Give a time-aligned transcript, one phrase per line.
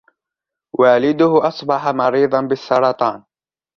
[0.73, 3.23] والده أصبح مريضاً بالسرطان.